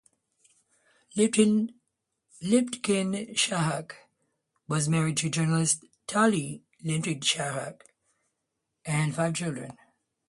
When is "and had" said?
8.83-9.15